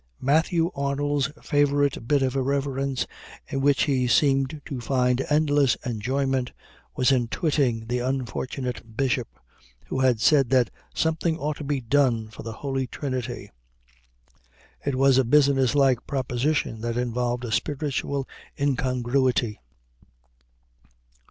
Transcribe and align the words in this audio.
Matthew 0.19 0.71
Arnold's 0.73 1.29
favorite 1.43 2.07
bit 2.07 2.23
of 2.23 2.35
irreverence 2.35 3.05
in 3.47 3.61
which 3.61 3.83
he 3.83 4.07
seemed 4.07 4.59
to 4.65 4.81
find 4.81 5.23
endless 5.29 5.75
enjoyment 5.85 6.53
was 6.95 7.11
in 7.11 7.27
twitting 7.27 7.85
the 7.85 7.99
unfortunate 7.99 8.97
Bishop 8.97 9.27
who 9.85 9.99
had 9.99 10.19
said 10.19 10.49
that 10.49 10.71
"something 10.95 11.37
ought 11.37 11.57
to 11.57 11.63
be 11.63 11.81
done" 11.81 12.29
for 12.29 12.41
the 12.41 12.51
Holy 12.65 12.87
Trinity. 12.87 13.51
It 14.83 14.95
was 14.95 15.19
a 15.19 15.23
business 15.23 15.75
like 15.75 16.07
proposition 16.07 16.81
that 16.81 16.97
involved 16.97 17.45
a 17.45 17.51
spiritual 17.51 18.27
incongruity. 18.59 19.61